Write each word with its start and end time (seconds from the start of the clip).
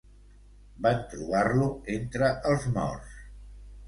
Van 0.85 1.03
trobar-lo 1.11 1.67
entre 1.97 2.31
els 2.53 2.65
morts. 2.79 3.21